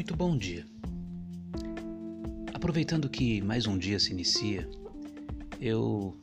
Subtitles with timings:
[0.00, 0.64] Muito bom dia.
[2.54, 4.66] Aproveitando que mais um dia se inicia,
[5.60, 6.18] eu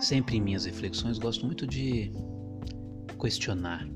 [0.00, 2.10] sempre em minhas reflexões gosto muito de
[3.20, 3.88] questionar.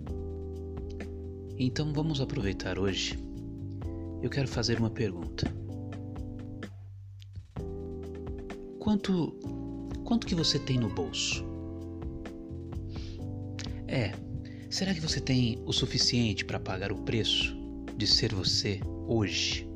[1.59, 3.19] Então vamos aproveitar hoje.
[4.23, 5.53] Eu quero fazer uma pergunta.
[8.79, 9.33] Quanto
[10.05, 11.45] quanto que você tem no bolso?
[13.89, 14.13] É,
[14.71, 17.58] será que você tem o suficiente para pagar o preço
[17.99, 19.69] de ser você hoje?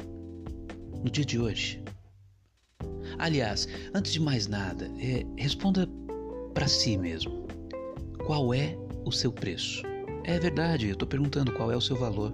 [1.03, 1.83] No dia de hoje?
[3.19, 5.89] Aliás, antes de mais nada, é, responda
[6.55, 7.49] para si mesmo.
[8.25, 9.83] Qual é o seu preço?
[10.23, 12.33] É verdade, eu estou perguntando qual é o seu valor.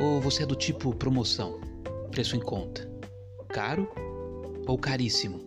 [0.00, 1.60] Ou você é do tipo promoção,
[2.12, 2.88] preço em conta?
[3.48, 3.88] Caro
[4.68, 5.40] ou caríssimo?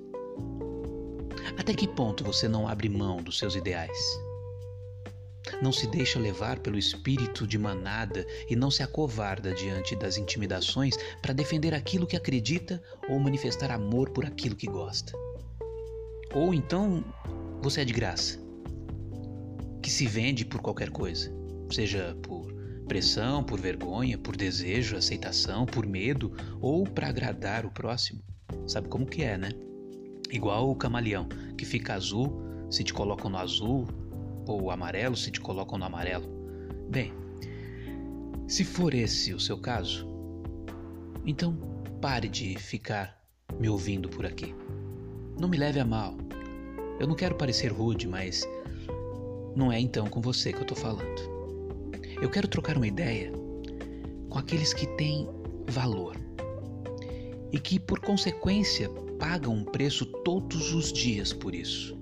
[1.58, 3.98] Até que ponto você não abre mão dos seus ideais?
[5.62, 10.96] Não se deixa levar pelo espírito de manada e não se acovarda diante das intimidações
[11.22, 15.14] para defender aquilo que acredita ou manifestar amor por aquilo que gosta.
[16.34, 17.04] Ou então
[17.62, 18.40] você é de graça,
[19.84, 21.32] que se vende por qualquer coisa,
[21.70, 22.52] seja por
[22.88, 28.22] pressão, por vergonha, por desejo, aceitação, por medo ou para agradar o próximo.
[28.68, 29.52] Sabe como que é, né?
[30.32, 31.28] Igual o camaleão,
[31.58, 33.88] que fica azul se te colocam no azul,
[34.52, 36.28] ou amarelo se te colocam no amarelo.
[36.90, 37.14] Bem,
[38.48, 40.08] se for esse o seu caso,
[41.26, 41.56] então
[42.02, 43.22] pare de ficar
[43.60, 44.54] me ouvindo por aqui.
[45.40, 46.16] Não me leve a mal.
[47.00, 48.48] Eu não quero parecer rude, mas
[49.56, 51.22] não é então com você que eu tô falando.
[52.22, 53.32] Eu quero trocar uma ideia
[54.30, 55.28] com aqueles que têm
[55.68, 56.16] valor
[57.52, 62.00] e que, por consequência, pagam um preço todos os dias por isso.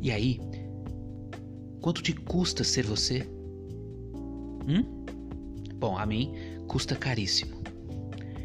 [0.00, 0.40] E aí,
[1.80, 3.28] quanto te custa ser você?
[4.66, 5.04] Hum?
[5.76, 6.32] Bom, a mim
[6.66, 7.62] custa caríssimo.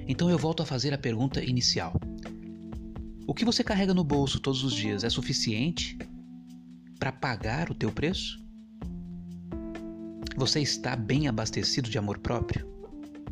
[0.08, 1.94] Então eu volto a fazer a pergunta inicial.
[3.25, 5.97] O que você carrega no bolso todos os dias é suficiente
[7.00, 8.41] para pagar o teu preço?
[10.35, 12.68] Você está bem abastecido de amor próprio,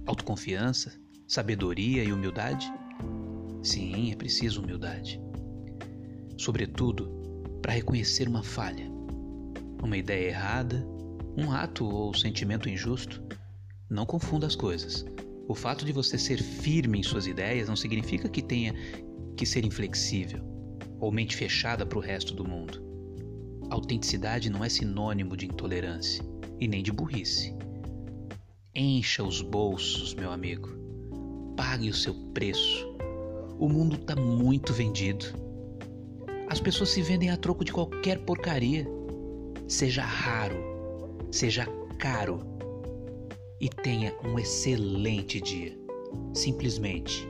[0.06, 0.94] autoconfiança,
[1.28, 2.72] sabedoria e humildade?
[3.64, 5.20] Sim, é preciso humildade.
[6.38, 7.08] Sobretudo,
[7.62, 8.91] para reconhecer uma falha,
[9.81, 10.86] uma ideia errada,
[11.38, 13.24] um ato ou sentimento injusto.
[13.90, 15.06] Não confunda as coisas.
[15.47, 18.74] O fato de você ser firme em suas ideias não significa que tenha
[19.36, 20.40] que ser inflexível
[21.00, 22.81] ou mente fechada para o resto do mundo.
[23.70, 26.24] Autenticidade não é sinônimo de intolerância
[26.59, 27.56] e nem de burrice.
[28.74, 30.70] Encha os bolsos, meu amigo.
[31.58, 32.88] Pague o seu preço.
[33.59, 35.25] O mundo está muito vendido.
[36.47, 38.88] As pessoas se vendem a troco de qualquer porcaria.
[39.72, 40.62] Seja raro,
[41.32, 41.66] seja
[41.98, 42.42] caro
[43.58, 45.74] e tenha um excelente dia.
[46.34, 47.26] Simplesmente,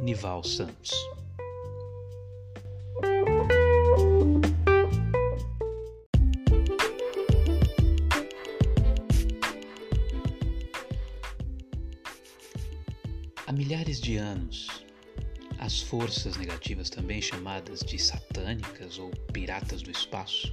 [0.00, 0.90] Nival Santos.
[13.46, 14.84] Há milhares de anos,
[15.60, 20.52] as forças negativas, também chamadas de satânicas ou piratas do espaço,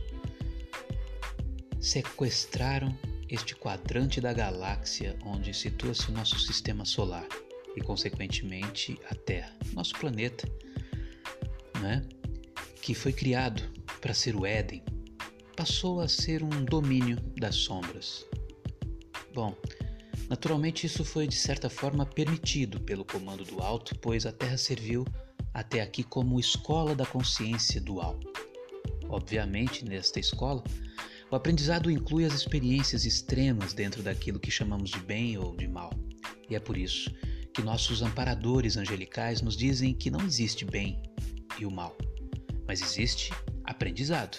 [1.84, 2.98] sequestraram
[3.30, 7.28] este quadrante da galáxia onde situa-se o nosso sistema solar
[7.76, 10.48] e, consequentemente, a Terra, nosso planeta,
[11.82, 12.08] né?
[12.82, 13.62] que foi criado
[14.00, 14.82] para ser o Éden,
[15.58, 18.26] passou a ser um domínio das sombras.
[19.34, 19.56] Bom,
[20.30, 25.06] Naturalmente, isso foi de certa forma permitido pelo comando do alto, pois a Terra serviu
[25.54, 28.20] até aqui como escola da consciência dual.
[29.10, 30.64] Obviamente, nesta escola,
[31.34, 35.92] o aprendizado inclui as experiências extremas dentro daquilo que chamamos de bem ou de mal.
[36.48, 37.12] E é por isso
[37.52, 41.02] que nossos amparadores angelicais nos dizem que não existe bem
[41.58, 41.98] e o mal,
[42.68, 43.34] mas existe
[43.64, 44.38] aprendizado.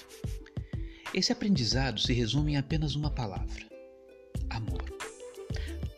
[1.13, 3.67] Esse aprendizado se resume em apenas uma palavra:
[4.49, 4.85] amor.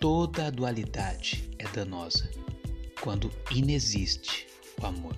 [0.00, 2.30] Toda a dualidade é danosa
[3.02, 4.46] quando inexiste
[4.80, 5.14] o amor.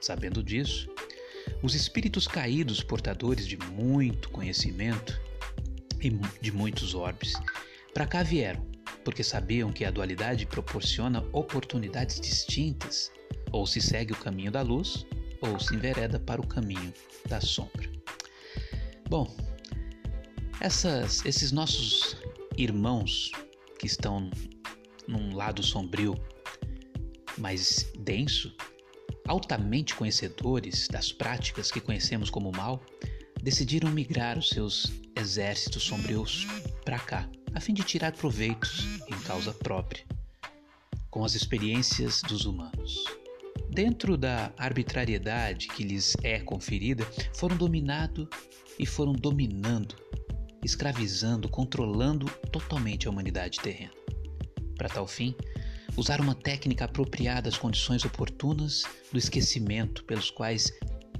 [0.00, 0.88] Sabendo disso,
[1.64, 5.18] os espíritos caídos, portadores de muito conhecimento
[5.98, 6.10] e
[6.42, 7.32] de muitos orbes,
[7.94, 8.62] para cá vieram,
[9.02, 13.10] porque sabiam que a dualidade proporciona oportunidades distintas,
[13.50, 15.06] ou se segue o caminho da luz,
[15.40, 16.92] ou se envereda para o caminho
[17.30, 17.90] da sombra.
[19.08, 19.34] Bom,
[20.60, 22.18] essas, esses nossos
[22.58, 23.32] irmãos
[23.78, 24.30] que estão
[25.08, 26.14] num lado sombrio
[27.38, 28.54] mais denso,
[29.26, 32.82] altamente conhecedores das práticas que conhecemos como mal,
[33.42, 36.46] decidiram migrar os seus exércitos sombrios
[36.84, 40.04] para cá, a fim de tirar proveitos em causa própria,
[41.10, 43.04] com as experiências dos humanos.
[43.70, 48.28] Dentro da arbitrariedade que lhes é conferida, foram dominado
[48.78, 49.96] e foram dominando,
[50.62, 53.92] escravizando, controlando totalmente a humanidade terrena.
[54.76, 55.34] Para tal fim,
[55.96, 58.82] usaram uma técnica apropriada às condições oportunas
[59.12, 60.72] do esquecimento pelos quais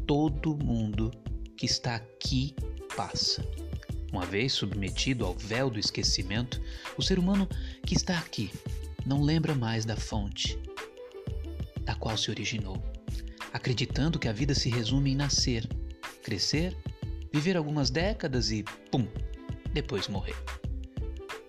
[0.07, 1.11] todo mundo
[1.57, 2.55] que está aqui
[2.97, 3.47] passa.
[4.13, 6.61] Uma vez submetido ao véu do esquecimento,
[6.97, 7.49] o ser humano
[7.85, 8.51] que está aqui
[9.05, 10.59] não lembra mais da fonte
[11.83, 12.83] da qual se originou,
[13.53, 15.69] acreditando que a vida se resume em nascer,
[16.23, 16.77] crescer,
[17.33, 19.07] viver algumas décadas e pum,
[19.73, 20.37] depois morrer.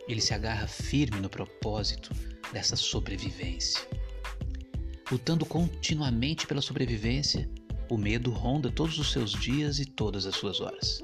[0.07, 2.11] Ele se agarra firme no propósito
[2.51, 3.87] dessa sobrevivência.
[5.11, 7.49] Lutando continuamente pela sobrevivência,
[7.89, 11.03] o medo ronda todos os seus dias e todas as suas horas.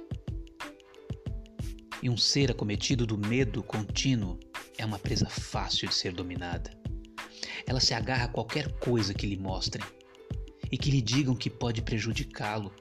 [2.01, 4.39] E um ser acometido do medo contínuo
[4.77, 6.71] é uma presa fácil de ser dominada.
[7.67, 9.85] Ela se agarra a qualquer coisa que lhe mostrem
[10.71, 12.73] e que lhe digam que pode prejudicá-lo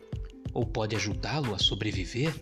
[0.55, 2.35] ou pode ajudá-lo a sobreviver.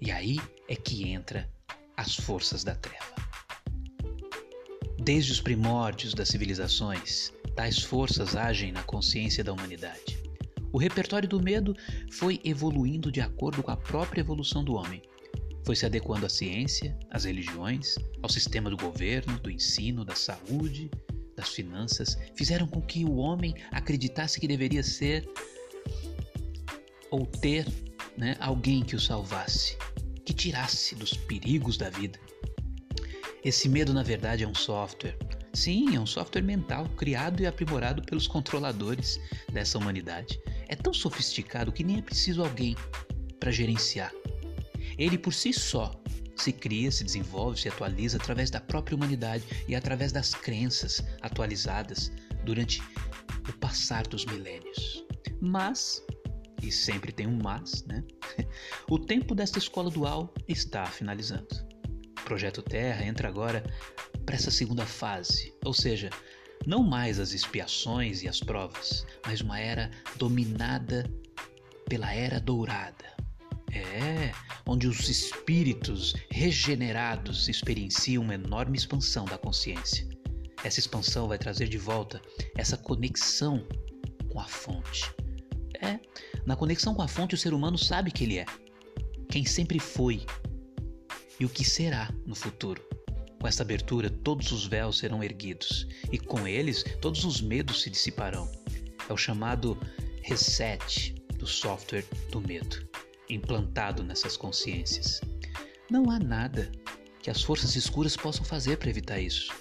[0.00, 1.50] E aí é que entra
[1.96, 3.09] as forças da treva.
[5.02, 10.22] Desde os primórdios das civilizações, tais forças agem na consciência da humanidade.
[10.70, 11.74] O repertório do medo
[12.12, 15.00] foi evoluindo de acordo com a própria evolução do homem.
[15.64, 20.90] Foi se adequando à ciência, às religiões, ao sistema do governo, do ensino, da saúde,
[21.34, 25.26] das finanças, fizeram com que o homem acreditasse que deveria ser
[27.10, 27.66] ou ter
[28.18, 29.78] né, alguém que o salvasse,
[30.26, 32.20] que tirasse dos perigos da vida.
[33.44, 35.16] Esse medo, na verdade, é um software.
[35.52, 39.18] Sim, é um software mental criado e aprimorado pelos controladores
[39.52, 40.38] dessa humanidade.
[40.68, 42.76] É tão sofisticado que nem é preciso alguém
[43.38, 44.12] para gerenciar.
[44.98, 46.00] Ele por si só
[46.36, 52.12] se cria, se desenvolve, se atualiza através da própria humanidade e através das crenças atualizadas
[52.44, 52.82] durante
[53.48, 55.04] o passar dos milênios.
[55.40, 56.04] Mas,
[56.62, 58.04] e sempre tem um mas, né?
[58.88, 61.69] o tempo desta escola dual está finalizando.
[62.30, 63.60] Projeto Terra entra agora
[64.24, 66.10] para essa segunda fase, ou seja,
[66.64, 71.12] não mais as expiações e as provas, mas uma era dominada
[71.88, 73.16] pela Era Dourada.
[73.72, 74.30] É,
[74.64, 80.06] onde os espíritos regenerados experienciam uma enorme expansão da consciência.
[80.62, 82.22] Essa expansão vai trazer de volta
[82.56, 83.66] essa conexão
[84.28, 85.12] com a fonte.
[85.82, 85.98] É,
[86.46, 88.46] na conexão com a fonte, o ser humano sabe que ele é,
[89.28, 90.24] quem sempre foi
[91.40, 92.80] e o que será no futuro.
[93.40, 97.88] Com essa abertura, todos os véus serão erguidos e com eles, todos os medos se
[97.88, 98.48] dissiparão.
[99.08, 99.76] É o chamado
[100.22, 102.86] reset do software do medo
[103.30, 105.20] implantado nessas consciências.
[105.90, 106.70] Não há nada
[107.22, 109.52] que as forças escuras possam fazer para evitar isso.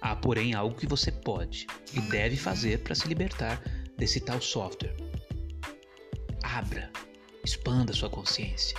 [0.00, 3.62] Há, porém, algo que você pode e deve fazer para se libertar
[3.96, 4.96] desse tal software.
[6.42, 6.90] Abra,
[7.44, 8.76] expanda sua consciência.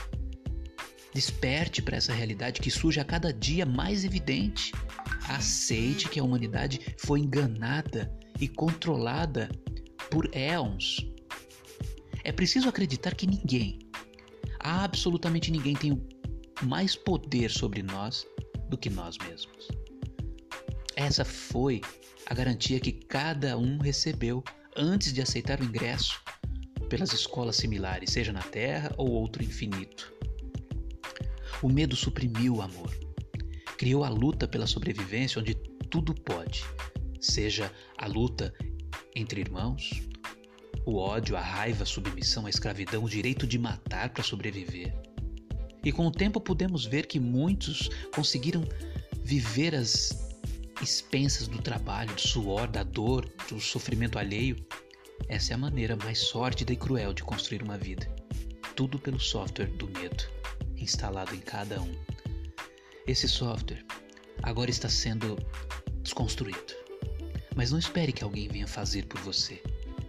[1.18, 4.72] Desperte para essa realidade que surge a cada dia mais evidente.
[5.28, 9.50] Aceite que a humanidade foi enganada e controlada
[10.12, 11.08] por éons.
[12.24, 13.80] É preciso acreditar que ninguém,
[14.60, 16.08] absolutamente ninguém tem
[16.62, 18.24] mais poder sobre nós
[18.70, 19.70] do que nós mesmos.
[20.96, 21.82] Essa foi
[22.28, 24.44] a garantia que cada um recebeu
[24.76, 26.22] antes de aceitar o ingresso
[26.88, 30.16] pelas escolas similares, seja na Terra ou outro infinito.
[31.62, 32.92] O medo suprimiu o amor,
[33.78, 35.56] criou a luta pela sobrevivência onde
[35.90, 36.64] tudo pode,
[37.20, 38.54] seja a luta
[39.16, 39.90] entre irmãos,
[40.86, 44.94] o ódio, a raiva, a submissão, a escravidão, o direito de matar para sobreviver.
[45.84, 48.64] E com o tempo podemos ver que muitos conseguiram
[49.24, 50.28] viver as
[50.82, 54.56] expensas do trabalho, do suor, da dor, do sofrimento alheio.
[55.28, 58.08] Essa é a maneira mais sórdida e cruel de construir uma vida.
[58.76, 60.24] Tudo pelo software do medo,
[60.78, 61.96] instalado em cada um.
[63.06, 63.86] Esse software
[64.44, 65.38] agora está sendo
[66.02, 66.76] desconstruído.
[67.56, 69.62] Mas não espere que alguém venha fazer por você.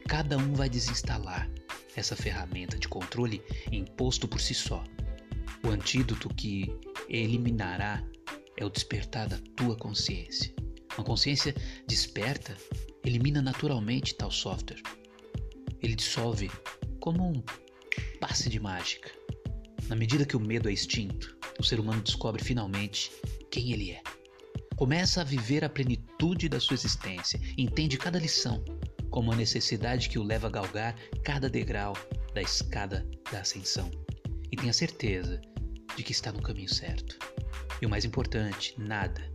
[0.06, 1.50] Cada um vai desinstalar
[1.96, 4.82] essa ferramenta de controle imposto por si só.
[5.64, 6.70] O antídoto que
[7.08, 8.04] eliminará
[8.56, 10.54] é o despertar da tua consciência.
[10.96, 11.54] Uma consciência
[11.86, 12.56] desperta
[13.04, 14.82] elimina naturalmente tal software.
[15.80, 16.50] Ele dissolve
[17.00, 17.42] como um
[18.20, 19.17] passe de mágica.
[19.88, 23.10] Na medida que o medo é extinto, o ser humano descobre finalmente
[23.50, 24.02] quem ele é.
[24.76, 28.62] Começa a viver a plenitude da sua existência, entende cada lição
[29.10, 31.94] como a necessidade que o leva a galgar cada degrau
[32.34, 33.90] da escada da ascensão.
[34.50, 35.40] e tenha certeza
[35.94, 37.18] de que está no caminho certo.
[37.82, 39.30] E o mais importante, nada,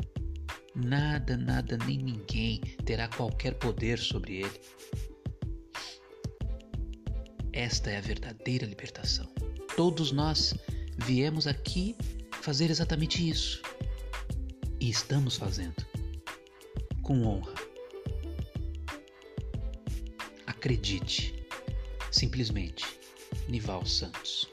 [0.75, 4.61] nada, nada, nem ninguém terá qualquer poder sobre ele.
[7.51, 9.31] Esta é a verdadeira libertação.
[9.75, 10.53] Todos nós
[10.97, 11.95] viemos aqui
[12.41, 13.61] fazer exatamente isso.
[14.79, 15.83] E estamos fazendo.
[17.01, 17.53] Com honra.
[20.45, 21.33] Acredite.
[22.11, 22.85] Simplesmente,
[23.49, 24.52] Nival Santos.